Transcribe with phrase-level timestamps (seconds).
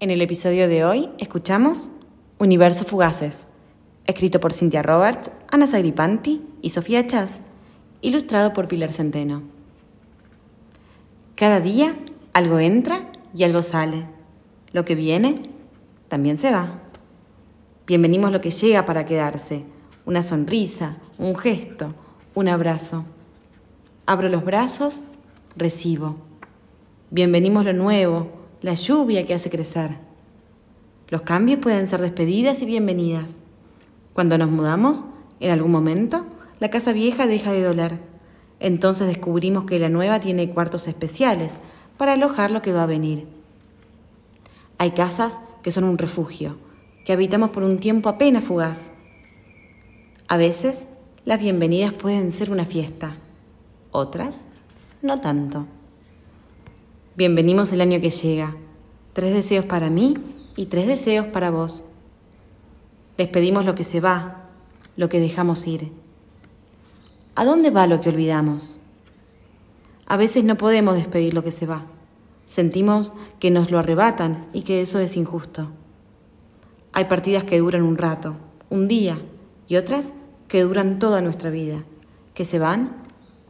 [0.00, 1.90] En el episodio de hoy escuchamos
[2.38, 3.48] Universo Fugaces,
[4.06, 7.40] escrito por Cynthia Roberts, Ana Sagripanti y Sofía Chas,
[8.00, 9.42] ilustrado por Pilar Centeno.
[11.34, 11.96] Cada día
[12.32, 14.06] algo entra y algo sale.
[14.72, 15.50] Lo que viene
[16.06, 16.78] también se va.
[17.84, 19.64] Bienvenimos lo que llega para quedarse,
[20.06, 21.92] una sonrisa, un gesto,
[22.36, 23.04] un abrazo.
[24.06, 25.00] Abro los brazos,
[25.56, 26.14] recibo.
[27.10, 29.96] Bienvenimos lo nuevo, la lluvia que hace crecer.
[31.08, 33.36] Los cambios pueden ser despedidas y bienvenidas.
[34.12, 35.04] Cuando nos mudamos,
[35.40, 36.26] en algún momento,
[36.58, 38.00] la casa vieja deja de doler.
[38.60, 41.58] Entonces descubrimos que la nueva tiene cuartos especiales
[41.96, 43.26] para alojar lo que va a venir.
[44.78, 46.56] Hay casas que son un refugio,
[47.04, 48.90] que habitamos por un tiempo apenas fugaz.
[50.26, 50.82] A veces,
[51.24, 53.14] las bienvenidas pueden ser una fiesta,
[53.92, 54.44] otras,
[55.00, 55.66] no tanto.
[57.18, 58.54] Bienvenimos el año que llega.
[59.12, 60.14] Tres deseos para mí
[60.54, 61.82] y tres deseos para vos.
[63.16, 64.44] Despedimos lo que se va,
[64.94, 65.90] lo que dejamos ir.
[67.34, 68.78] ¿A dónde va lo que olvidamos?
[70.06, 71.86] A veces no podemos despedir lo que se va.
[72.46, 75.70] Sentimos que nos lo arrebatan y que eso es injusto.
[76.92, 78.36] Hay partidas que duran un rato,
[78.70, 79.20] un día,
[79.66, 80.12] y otras
[80.46, 81.82] que duran toda nuestra vida,
[82.34, 82.94] que se van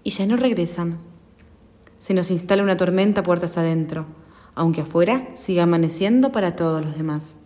[0.05, 1.07] y ya no regresan
[1.99, 4.07] se nos instala una tormenta puertas adentro,
[4.55, 7.37] aunque afuera siga amaneciendo para todos los demás.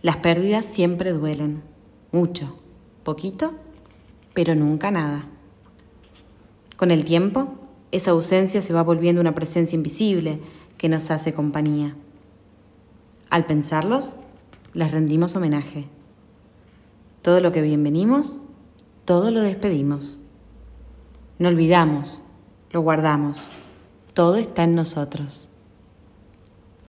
[0.00, 1.62] Las pérdidas siempre duelen,
[2.10, 2.58] mucho,
[3.04, 3.54] poquito,
[4.34, 5.26] pero nunca nada.
[6.76, 7.54] Con el tiempo,
[7.92, 10.40] esa ausencia se va volviendo una presencia invisible
[10.78, 11.94] que nos hace compañía.
[13.30, 14.16] Al pensarlos,
[14.72, 15.86] les rendimos homenaje.
[17.20, 18.40] Todo lo que bienvenimos,
[19.04, 20.18] todo lo despedimos.
[21.38, 22.24] No olvidamos
[22.72, 23.50] lo guardamos.
[24.14, 25.48] Todo está en nosotros.